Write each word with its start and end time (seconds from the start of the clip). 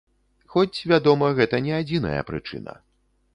Хоць, 0.53 0.77
вядома, 0.91 1.29
гэта 1.41 1.61
не 1.67 1.73
адзіная 1.81 2.21
прычына. 2.31 2.73